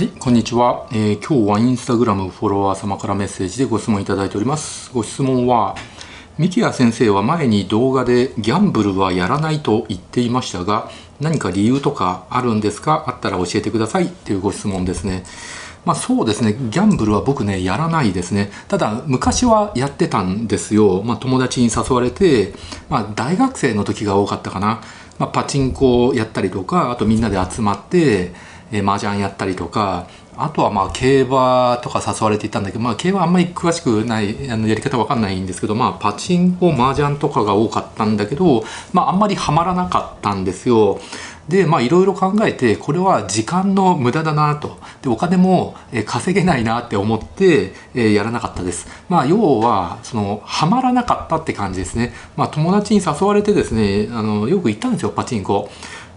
[0.00, 4.90] はい、こんにちは、えー、今日はインスタグラムフォロワー様からメッセージでご質問いただいております。
[4.94, 5.76] ご質問は、
[6.38, 10.90] 三木谷先生は前に動画でギャンブルはやらないと言っていましたが、
[11.20, 13.04] 何か理由とかあるんですか？
[13.08, 15.22] あったら教えてくださいっていうご質問ですね。
[15.84, 18.50] まあそうですね、ギャンブルは僕ね、やらないですね。
[18.68, 21.02] ただ、昔はやってたんですよ。
[21.02, 22.54] まあ友達に誘われて、
[22.88, 24.80] まあ大学生の時が多かったかな。
[25.18, 28.32] まパチンコをやったりとか、あとみんなで集まって、
[28.72, 40.98] えー、麻雀やったりとかあとはまあ競馬とか誘われていたんだけど、まあ、競馬あんまり詳しくないあのやり方わかんないんですけど、まあ、パチンコ麻雀とかが多かったんだけど、まあ、あんまりハマらなかったんですよ。
[41.48, 44.78] でまあいろいろ考えてこれは時間の無駄だなと。
[45.02, 45.74] でお金も
[46.06, 48.86] 稼げないなって思って、え、やらなかったです。
[49.08, 52.14] まあ要はそのハマらなかったって感じですね。
[52.36, 55.68] まあ友達に誘われてですねあのよく行ったんですよパチンコ。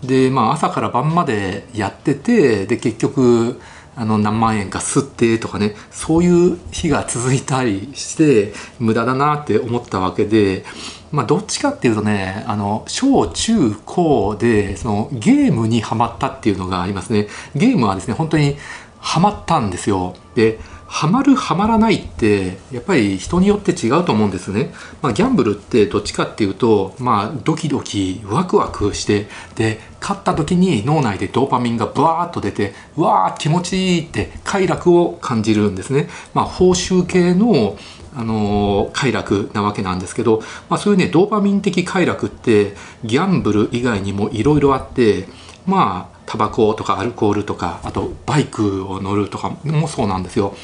[0.03, 3.59] でまあ朝から晩までやっててで結局
[3.95, 10.65] あの何万円か吸ってとかねそういう日が続いたりして無駄だなって思ったわけで
[11.11, 17.27] まあどっちかっていうとねあの小中高でそのゲームにはまったっていうのがありますね。
[17.55, 18.57] ゲームはですね本当に
[18.99, 20.15] ハマったんですよ。
[20.33, 20.59] で
[20.93, 24.71] ハマるハマらないってやっぱり人によって違うと思うんですね。
[25.01, 36.09] まあ、ギャンブルってどっちかっていうと、まあ、ドキドキワクワクしてで勝った時に脳内でドーパミンがブワーッと出てわー気持ちいいって快楽を感じるんですね。
[36.35, 37.75] まあ、報酬系の
[38.15, 45.27] あの快楽なわけなんですけど、まあ、そういうねドーパミン的快楽ってギャンブル以外にもいろいろあって
[45.65, 50.55] まあタバコとかアルコールとかあとバイクを乗るとかもそうなんですよ。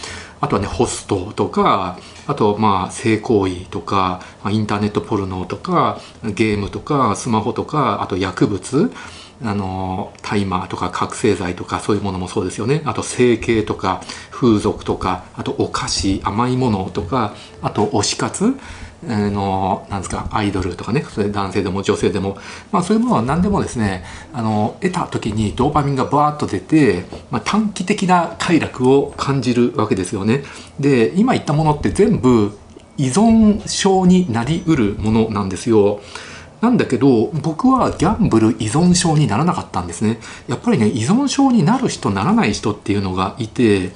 [0.42, 8.92] あとはねホストとかあとまあ性行為とかインターネットポルノとかゲームとかスマホとかあと薬物。
[9.42, 18.56] あのタイマーとか覚醒剤とかそういうものもそうですよねあと整形とか風俗とかあとお菓子甘いものとかあと推し活
[19.08, 22.38] あのなんですかアイドルとかねそれ男性でも女性でも、
[22.72, 24.04] まあ、そういうものは何でもですね
[24.34, 30.44] あの得た時にドーパミンがバーッと出て、まあ、短期的な快楽を感じるわけですよね。
[30.80, 32.58] で今言ったものって全部
[32.98, 36.02] 依存症になりうるものなんですよ。
[36.62, 40.20] なんだけど僕はギャンブル依存症にならなかったんですね。
[40.48, 43.92] やっぱりね依存症になる人ならない人っていうのがいて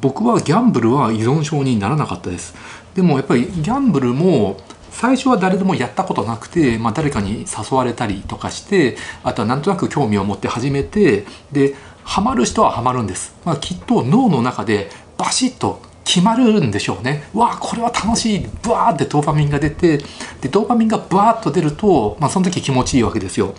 [0.00, 2.54] 僕はギャンブルは依存症にならなかったです。
[2.94, 4.58] でもやっぱりギャンブルも
[4.90, 17.24] 最初は誰でもやったことなくて、まあ、誰かに誘われたりとかしてあとはなんとなく興味を持って始めてでハマる人はハマるんです、まあ、きっと脳の中でバシッと決まるんでしょうね。
[17.34, 18.48] わあこれは楽しい。
[18.62, 19.98] ブワーってドーパミンが出て
[20.40, 23.54] でドーパミンがブワーッと出ると、まあ、その時気持ちいいわけですよ。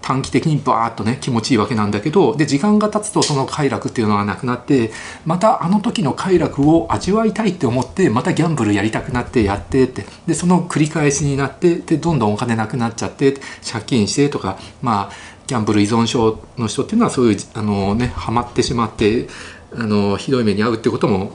[0.00, 4.92] 短期的にバーッとね気持ちいいわけなんだけどで時間が経つとその快楽っていうのはなくなって
[5.26, 13.34] またあの時の快楽を味わいたいって思ってまたギャンブルやりたくなってやってってでその繰り返しになってでどんどんお金なくなっちゃって
[13.70, 15.12] 借金してとかまあ
[15.48, 19.26] ギャンブル依存症の人っていうのはそういうあのねハマってしまって
[19.72, 21.32] あのひどい目に遭うってことも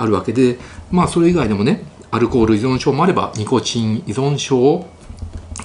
[0.00, 0.58] あるわけで
[0.90, 4.86] まあそれ以外でもねアルコール依存症もあればニコチン依存症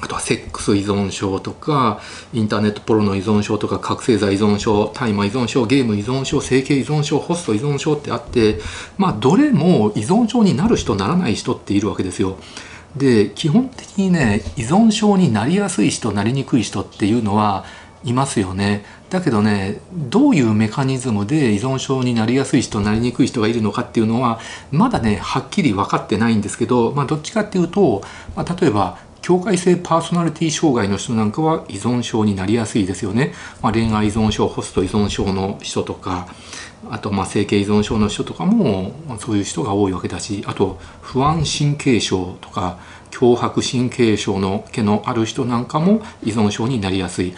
[0.01, 1.99] あとはセックス依存症とか
[2.33, 8.59] インターネットポロの依存症とか覚醒剤依存症大麻依存症ゲーム依存症整形依存症ホスト依存症ってあって
[8.97, 12.37] まあどれも依存症になる人ならない人っているわけですよ。
[12.95, 17.65] で基本的にね依存症になりやすい人なりにくい人っていうのは
[18.05, 18.85] いますよね。
[19.09, 24.39] だけどねどういうメカニズムで依存症になりやすい人なりにくい人がいるのかっていうのは
[24.71, 28.01] まだねはっきり分かってないんですけど、まあ、どっちかっていうと、
[28.35, 36.27] まあ、例えば境界性パーソナリティ障害の人なんかは依存症になりやすいですよね、まあ、恋愛依存症ホスト依存症の人とか
[36.91, 42.77] あとまあ整形依存症の人とかもそういう人が多いわけだしあと不安神経症とか
[43.09, 47.33] 強迫神経症の毛のある人なんかも依存症になりやすい。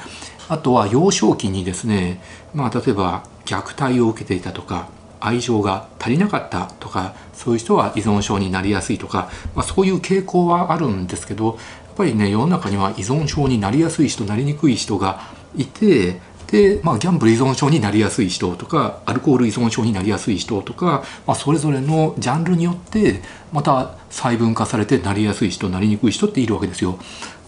[0.50, 2.22] あとは幼少期にですね、
[2.54, 11.56] まあ、例えば虐待を受けていたとか愛情が足りなかったとかそういう人は依存症になりやすいとか、まあ、そういう傾向はあるんですけどやっ
[11.96, 15.22] ぱりね世の中には依存症になりやすい人なりにくい人が
[15.56, 23.22] いてで、まあ、ギャンブル依存症になりやすい人とかアルコール依存症になりやすい人とか、まあ、それぞれのジャンルによって
[23.52, 26.98] また細分化されてなりやすい人なりにくい人っているわけですよ。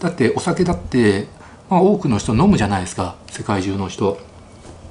[0.00, 1.28] だってお酒だって、
[1.70, 3.14] まあ、多くの人飲むじゃないですか。
[3.30, 4.18] 世界中の人。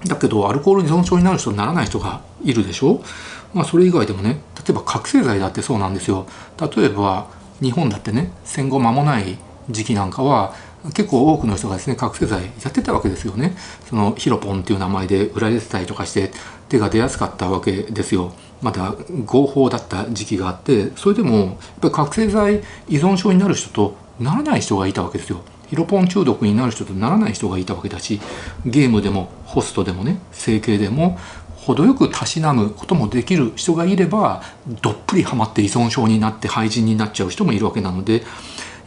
[0.06, 3.02] だけどアルコール依存症になる人にならない人がいるでしょ。
[3.54, 6.26] まあそれ以外でもね例えば覚醒剤だってそうなんですよ。
[6.76, 7.28] 例えば
[7.62, 9.38] 日本だってね戦後間もない
[9.70, 10.54] 時期なんかは
[10.94, 13.58] 結構多くの人がですね覚醒剤やってたわけですよね。
[13.90, 16.32] そのヒロポンっていう名前で売られてたりとかして
[16.70, 18.32] 手が出やすかったわけですよ。
[18.62, 18.96] まだ
[19.26, 25.42] 合法だった時期があってそれでもやっぱり覚醒剤依存症になる人とならない人がいたわけですよ。
[25.70, 28.20] ヒロポン中毒になる人とならない人がいたわけだし
[28.66, 31.18] ゲームでもホストでもね整形でも
[31.56, 34.42] 程よくたしなむこともできる人がいれば
[34.82, 38.24] どっぷりハマって依存症になって廃人になっちゃう人もいるわけなので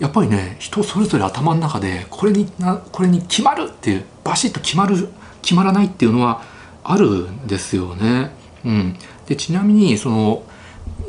[0.00, 5.08] やっぱりね人それぞれ頭の中でこれになこれに決まるっていうバシッと決まる
[5.42, 6.42] 決まらないっていうのは
[6.82, 8.30] あるんですよね。
[8.64, 8.96] うん、
[9.26, 10.42] でちなみにその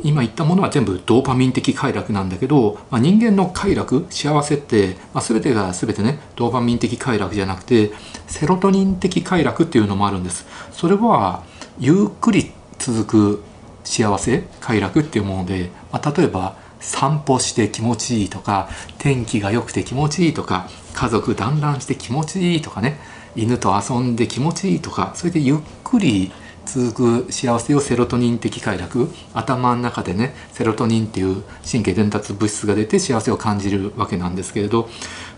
[0.04, 7.90] 今言ったものは全部ドーパミン的快楽なんだけど、まあ、人間の快楽幸せって、まあ、全てが全てねドーパミン的快楽じゃなくて
[8.26, 10.46] セロトニン的快楽っていうのもあるんです。
[10.72, 11.42] それは
[11.78, 13.42] ゆっくり続く
[13.82, 18.68] 幸せ快楽っていうもので、まあ、例えば散歩して気持ちいいとか
[18.98, 22.98] 天気が良くて気持ちいいとか家族団らんして気持ちいいとかね
[23.34, 26.30] 犬と遊んで気持ちいいとかそれでゆっくり
[26.66, 34.88] 続く幸せをセロトニン的快楽頭の中でねセロトニンっていう神経伝達物質が出て幸せを感じるわけなんですけれど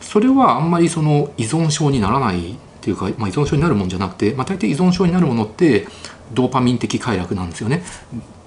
[0.01, 5.89] それはあんまりその依存症にならないっていうか、まあ、依存症になるもんじゃなくて、まあ、大抵依存症になるものって
[6.33, 7.83] ドーパミン的快楽なんですよね。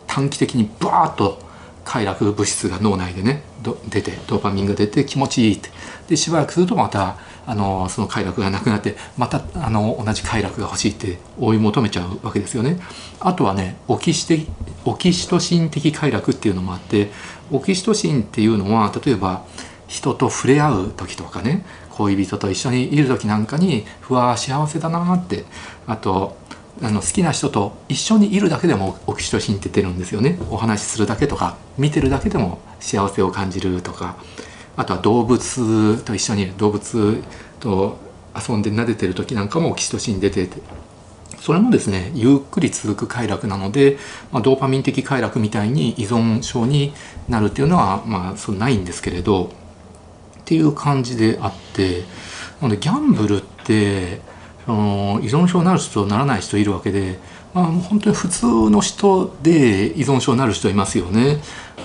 [0.07, 1.48] 短期的にバーッと
[1.89, 3.41] 快楽物質が脳内でね
[3.89, 5.71] 出てドーパミンが出て気持ちいいって
[6.07, 12.79] でしばらくするとまたあのその快楽がなくなってまたあの同じ快楽が欲しいって追い求めちゃうわけですよね。
[13.19, 14.45] あとはねオキシテ
[14.85, 17.09] オキシトシン的快楽っていうのもあって
[17.51, 19.43] オキシトシンっていうのは例えば
[19.87, 25.45] 人と触れ合う時とかね恋人と一緒にいる時なんかにうわ幸せだなって
[25.87, 26.37] あと
[26.81, 30.39] あの好きな人と一緒にいるだけでもオキシトシンって出るんですよね。
[30.49, 34.15] お話しするだけとか見てるだけでも幸せを感じるとか
[34.77, 37.21] あとは動物と一緒に動物
[37.59, 37.97] と
[38.35, 40.61] 遊んで撫でてる時なんかもオキシトシン出てて。
[41.39, 43.97] それもですねゆっくり続く快楽なので、
[44.29, 46.93] まあ、ドーパミン的快楽みたいに依存症に
[47.29, 49.45] なるっていうのはまあそうないんですけれど
[50.41, 52.03] っていう感じであって。
[52.61, 54.19] なのでギャンブルって
[54.69, 57.17] その依存症になる人とならない人いるわけで、
[57.55, 61.37] まあ、本当に普通の人で依存症になる人いますよね。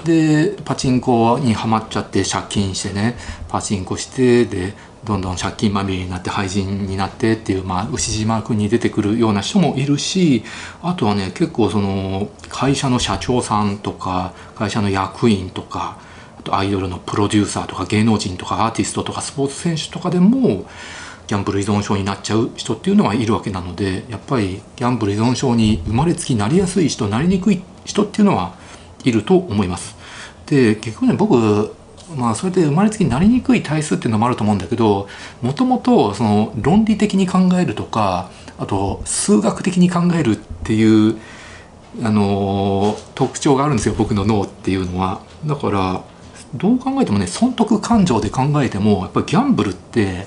[0.04, 3.16] でパチンコにはまっちゃって借金してね
[3.48, 10.44] パチンコしてでどんどん借金まみれになって廃人になってっていう、まあ、牛島君に出てくるような人もいるし
[10.82, 15.96] あとはね結構その会社の社長さんとか会社の役員とか
[16.38, 20.66] あとアイドルのプロデューサーとか芸能人とかアーティストとかスポーツ選手とかでも
[21.26, 28.54] ギャンブル依存症になっちゃう人っていうのはいるわけなのでやっぱりギャンブル依存症に生まれつきなりやすい人なりにくい人っていうのは
[29.04, 29.96] いると思います。
[30.46, 31.74] で結局ね僕
[32.16, 35.08] まあそれで生まれつきなりにくい体質っていうのもあると思うんだけど
[35.40, 41.18] もともとその論理的に考えるとかあと数学的に考えるっていう
[42.02, 45.20] あの特徴があるんですよ僕の脳っていうのは。
[45.46, 46.02] だから
[46.54, 50.26] どう考えてもね損得感情で考えてもやっぱりギャンブルって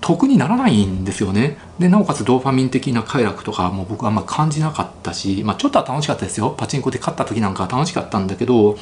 [0.00, 1.58] 得にならないんですよね。
[1.78, 6.54] でなおかつドーパミン的な快楽とかも僕はあんま感じなかったし、まあ、ちょっとは楽しかったですよ。
[6.56, 8.76] パチンコで勝った時なんかは楽しかったんだけど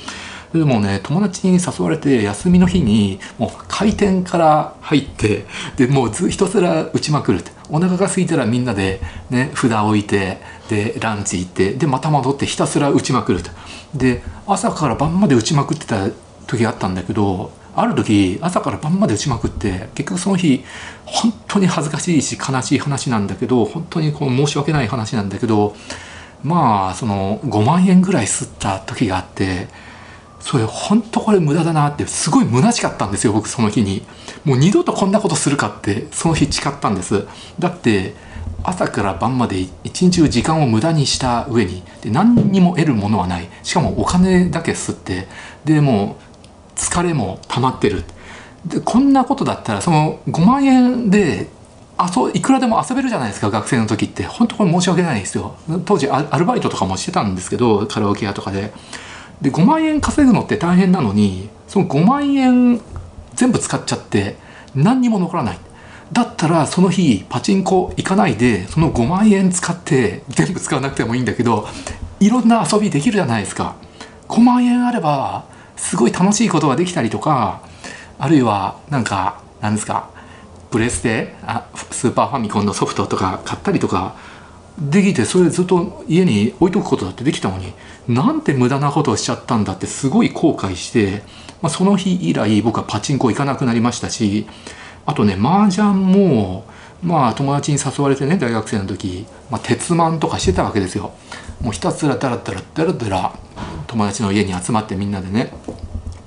[0.53, 5.45] でもね友達に誘われて休みの日にもう開店から入って
[5.77, 7.51] でもうずひたすら打ちまくるって。
[7.71, 8.99] お腹が空いたらみんなで、
[9.29, 10.39] ね、札を置いて
[10.71, 13.51] でランチ行ってでまた戻ってひたすら打ちまくると。
[13.95, 16.09] で朝から晩まで打ちまくってた
[16.47, 20.65] 時があったんだけどある時朝から晩まで打ちまくって結局その日
[21.05, 25.75] 本当に恥ずかしいし悲しい話なんだけど本当にこう申し訳ない話なんだけど
[26.43, 29.69] まあその5万円ぐらい吸った時があって
[30.41, 34.03] それ本当これ無駄だなってすごい虚しかったんですよ僕その日に。
[34.45, 37.27] もう二度とこんなことするかってその日誓ったんです。
[37.59, 38.15] だって
[38.63, 43.49] 朝から晩まで一日中時間を無駄にした上にで何にも得るものはない。
[43.63, 45.29] しかもお金だけ吸って
[45.65, 46.28] でもう
[46.79, 48.05] 疲れも溜まってる。
[48.65, 51.49] でこんなことだったらその5万円で
[51.97, 54.23] あそういくらでも遊べるじゃないですか学生の時って。
[54.23, 55.57] 本当これ申し訳ないですよ。
[55.85, 58.73] 当時アルバイトとかもしてたんですけどカラオケ屋とかで。
[59.43, 62.81] で5万円稼ぐのって大変なのにその5万円
[63.35, 64.37] 全部使っちゃって
[64.75, 65.59] 何にも残らない。
[66.13, 71.69] だったらその日パチンコ行かないでその5万円使って全部使わなくてもいいんだけど
[72.19, 73.77] いろんな遊びできるじゃないですか。
[74.29, 75.45] 5万円あれば
[75.79, 77.63] すごい楽しいことができたりとか
[78.19, 80.11] あるいはなんかなんですか
[80.71, 84.17] プレスであスーパーファミコンのソフトとか買ったりとか
[84.79, 87.73] できてそれずっと家に置いとくことだってできたのに
[88.07, 91.23] なんて無駄なことをしちゃったんだってすごい後悔して、
[91.63, 94.47] まあ、その日以来僕はパチンコ行かなくなりましたし
[95.09, 96.67] あとね麻雀も
[97.03, 101.13] まあ友達に誘われてね大学生の時、まあ、鉄マンとかしてたわけですよ。
[101.63, 103.33] もうひたすらダラダラダラダラ
[103.87, 105.51] 友達の家に集まってみんなでね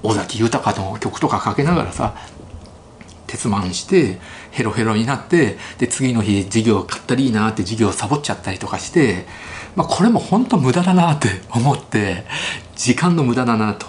[0.02, 2.16] 尾崎豊の曲とかかけながらさ
[3.28, 4.18] 鉄マンして
[4.50, 9.28] ヘロヘロになってで次の日授業買ったりいいなって授業サボっちゃったりとかして、
[9.76, 12.26] まあ、これも本当無駄だなって 思って
[12.76, 13.86] 時間の無駄だなと。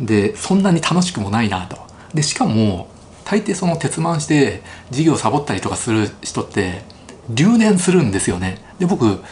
[0.00, 1.78] でそんなに楽しくもないなと。
[2.12, 2.88] でしかも
[3.32, 4.60] 大抵その鉄マンして
[4.90, 6.82] 授業サボったりとかする人って
[7.30, 8.58] 留年するんですよね。
[8.78, 9.22] で僕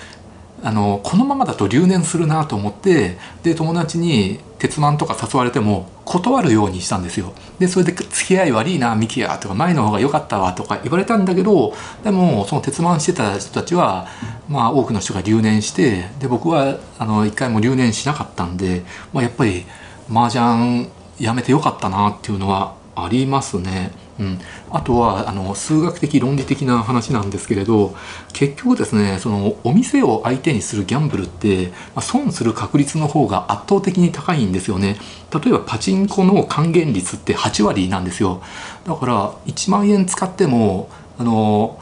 [0.62, 7.34] あのこのままだと留年するなと思ってで友達に鉄マンとか誘われても断るようにしたんですよ。
[7.58, 14.08] でそれで付き合い悪いなミキヤとか前の方が良かったわとか言われたんだけどでもその鉄マンしてた人たちは
[14.48, 19.66] まあ多くの人が留年してで僕はあの一回も留年しなかったんで、まあ、やっぱり
[20.10, 20.88] 麻雀
[21.18, 23.90] やめてよかったなっていうのはありますね。
[24.18, 24.38] うん、
[24.70, 27.94] あとはあの数学的論理的な話なんですけれど
[28.34, 34.98] 結局ですねそのお店を相手にするギャンブルって、まあ、損する確率の方が圧倒的に高いんですよね。
[35.32, 38.42] 例えばパチンコの還元率って8割なんですよ。
[38.84, 41.78] だから1万円使ってもあの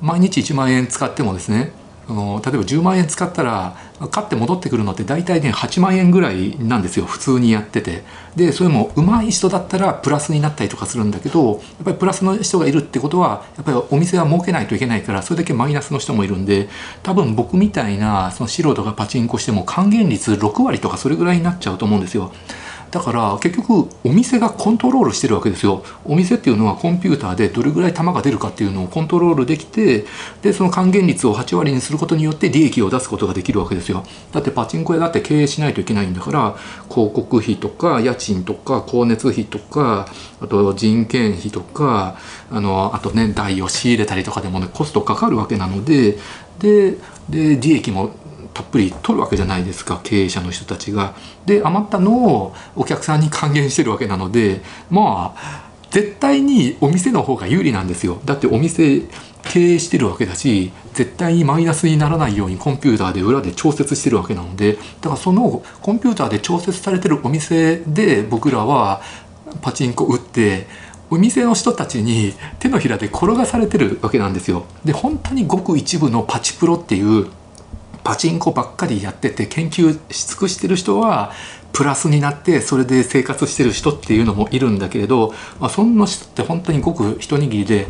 [0.00, 1.72] 毎日1万円使ってもですね
[2.10, 3.76] あの例えば10万円使ったら
[4.10, 7.06] 買って戻ってくるのって大体ね8万円ぐらいなんですよ。
[7.06, 8.02] 普通にやってて。
[8.34, 16.68] でそれも上手い人だったらプラスになったりとかするんだけどやっぱりプラスの人がいるってことはやっぱりお店は儲けないといけないからそれだけマイナスの人もいるんで
[17.02, 22.32] 多分僕みたいなその素人がパチンコしても還元率6割とかそれぐらいになっちゃうと思うんですよ。
[22.90, 25.84] だから結局お店がコントロールしてるわけですよ。
[26.04, 30.04] お店っていうのはコンピューターでどれぐらい玉が出るかっていうのをコントロールできて
[30.42, 34.04] でその還元率を8割にすることによって利益を出すことができるわけですよ。
[34.32, 36.56] だってパチンコ屋だって経営しないといけないんだから
[36.88, 40.08] 広告費とか家賃とか光熱費とか
[40.40, 42.18] あと人件費とか
[42.50, 46.18] あのあとね台を仕入れたりとかでもねコストかかるわけなので
[46.58, 46.96] で
[47.28, 48.10] で利益も
[48.52, 51.14] たっぷり取るわけじゃないですか経営者の人たちが。
[51.46, 59.02] で余ったのをお客さんに還元してるわけなのでまあ絶対にお店の方が有利なんですよだってお店
[59.42, 69.02] 経営してるわけだし絶対にマイナスにならないようにコンピューターで裏で調節してるわけなのでだからそのコンピューターで調節されてるお店で僕らは
[69.62, 70.66] パチンコ打って
[71.10, 74.64] お店の人たちに手のひらで転がされてるわけなんですよ。
[74.84, 77.26] で本当にごく一部のパチプロっていう
[78.10, 81.30] パチンコばっかりやってて研究し尽くしてる人は
[81.72, 87.86] プラスになってそれで生活してる人っていうのもいるんだけれど、まあ、そんな人って本当にごく一握りで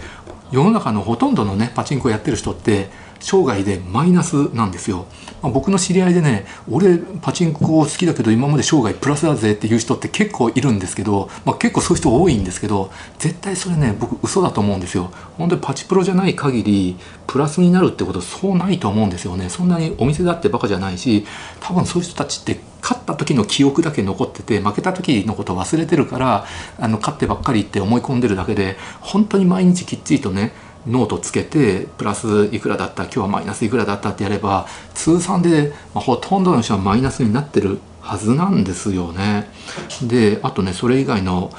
[0.53, 5.07] 世の中のほとんどのねパチンコやってる人って生涯でマイナスなんですよ。
[5.43, 15.11] まあ、僕の知り合いでね俺パチンコ好きだけど今まで生涯プラスだぜっていう人って結構いるんですけど、まあ、結構そういう人多いんですけど絶対それね僕嘘だと思うんですよ。
[15.39, 16.97] 本当にパチプロじゃない限り
[17.27, 19.49] プラスになるってことそうないと思うんですよね。
[19.49, 21.27] そんなにお店だってバカじゃないし
[21.61, 26.47] 多分そういう人たちって勝った時の記憶だけ残ってて負けた時のこと忘れてるから
[26.79, 30.53] あの勝ってばっかりって思い込んでるだけで本当に毎日きっちりとね
[30.87, 39.49] ノートつけてプラスいくらだった今日はマイナスいくらだったってやれば通算で、まあ、ほとんどの人はマイナスになってるはずなんですよね。
[40.03, 41.53] であとねそれ以外の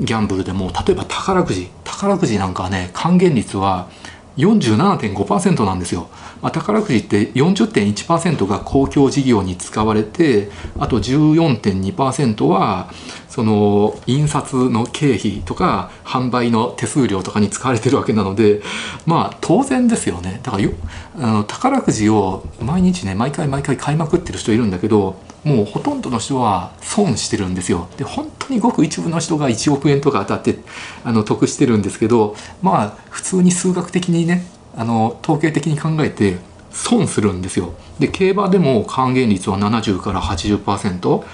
[0.00, 3.88] ギャンブルでも例えば宝くじ宝くじなんかはね還元率は
[4.36, 6.08] 47.5%なんですよ。
[6.42, 12.90] まあ、宝くじって40.1%が公共事業に使われてあと14.2%は
[13.28, 18.60] その印刷の経費とか販売の手数料とかに使われてるわけなので
[19.06, 20.72] まあ当然ですよねだからよ
[21.16, 27.88] あの宝くじを毎日ね毎回毎回買いまくってる人いるんだけどもうほとんどの人は損してるんですよ。
[27.96, 30.58] で本当にごく一部の人が1億円とか当たって
[31.04, 34.46] あの得してるんですけどまあ普通に数学的にね
[34.76, 36.38] あの統計的に考えて
[36.70, 37.74] 損するんですよ。
[37.98, 41.24] で競馬でも還元率は70から80%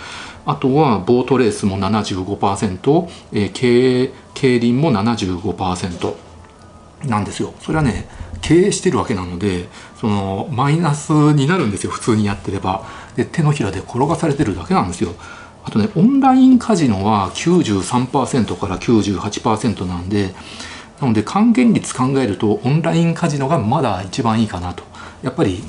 [0.46, 6.14] あとはボートレースも75%、えー、競競輪も75%
[7.06, 7.52] なんですよ。
[7.60, 8.08] それはね
[8.40, 9.68] 経営してるわけなので
[10.00, 11.90] そのマイナスになるんですよ。
[11.90, 13.07] 普通にやってれば。
[13.18, 15.12] で手のひらで転がされてるだけなんですよ。
[15.64, 20.32] あとねオンラインカジノは93%から98%なんで
[21.00, 24.84] なので還元率考えるとオンラインカジノがまだ一番いいかなと。
[25.22, 25.64] やっぱり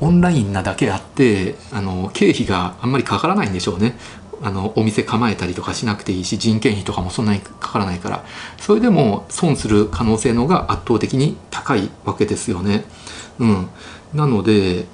[0.00, 3.96] オンラインなだけあってあの経費があんまりかからないんでしょうね。
[4.42, 8.24] あのお店構えたりとかしなくていいし人件費とかもそんなにかからないから。
[8.58, 12.84] それでも損する可能性の方が圧倒的に高いわけですよね。
[13.38, 13.68] うん、
[14.14, 14.86] なので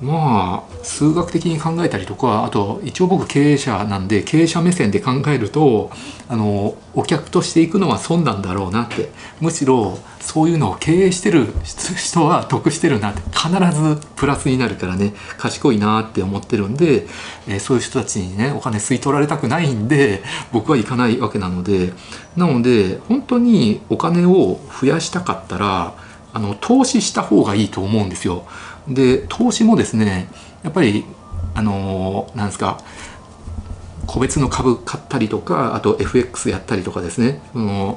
[0.00, 5.90] まあ数学的に考えたりとかあと一応僕経営者なんで経営者目線で考えると
[6.28, 9.10] あのお客としていくのは損なんだろうなって。
[9.40, 11.48] むしろそういうのを経営してる
[11.96, 13.20] 人は得してるなって。
[13.30, 15.12] 必ずプラスになるからね。
[15.38, 17.06] 賢いなって思ってるんで、
[17.46, 20.22] えー、そういう人たちにねお金吸い取られたくないんで
[20.52, 21.92] 僕は行かないわけなので。
[22.36, 25.94] なので本当にお金を増やしたかったら
[26.32, 28.44] あの投資した方がいいと思うんですよ。
[28.88, 30.28] で投資もですね
[30.62, 31.04] やっぱり
[31.54, 32.80] あのなんですか
[34.06, 37.96] 個別の株買ったりとかあと FX やったりとかですね、うん、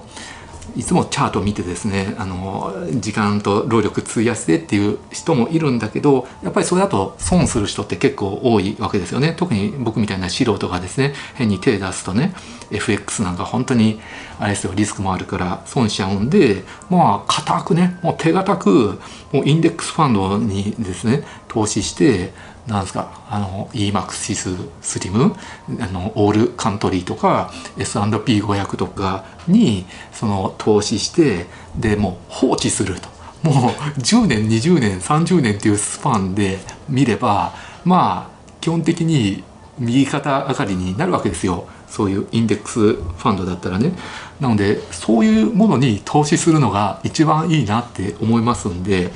[0.75, 9.33] いつもチャート見てですねあの時間と労力費やしてっていう人もいるんだけどやっぱりそれだと損する人って結構多いわけですよね。
[9.37, 12.33] 特に僕みたいな素人がですね変に手出すとね
[12.71, 13.99] FX なんか本当に
[14.39, 18.99] あれですよリスクもあるから損しちゃうんでまあ固くねもう手堅く
[19.31, 22.33] もうインデックスファンドにですね投資して
[22.67, 23.23] なんですか？
[23.29, 25.35] あの EMAXIS スリム
[25.79, 31.45] あのオールカントリーとか S&P500 とかにその投資して
[31.77, 33.09] でもう放置すると。
[33.43, 33.55] もう
[33.99, 36.57] 10年20年30年っていうスパンで
[36.89, 37.53] 見れば
[37.85, 39.43] まあ基本的に
[39.79, 41.67] 右肩上がりになるわけですよ。
[41.87, 43.93] そういうインデックスファンドだったらね。
[44.41, 49.11] なのでそういうものに投資するのが一番いいなって思いますんで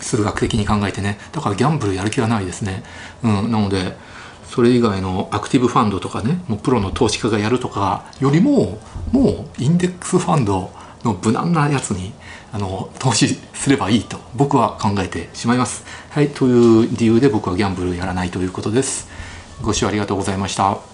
[0.00, 2.82] 数学的に考えてねだからギャンブルやる気はないですね、
[3.22, 3.96] うん、なので
[4.46, 8.78] それ以外のアクティブファンドとかねもうプロの投資家がやるとかよりも
[9.10, 10.70] もうインデックスファンド
[11.02, 12.12] の無難なやつに
[12.52, 15.84] あの投資すればいいと僕は考えてしまいます。
[16.10, 19.08] はいという理由で僕はギャンブルやらないということです。
[19.60, 20.93] ご視聴ありがとうございました。